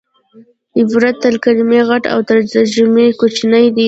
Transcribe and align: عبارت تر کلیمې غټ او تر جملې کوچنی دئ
عبارت 0.81 1.15
تر 1.23 1.33
کلیمې 1.43 1.81
غټ 1.89 2.03
او 2.13 2.19
تر 2.29 2.37
جملې 2.73 3.07
کوچنی 3.19 3.65
دئ 3.75 3.79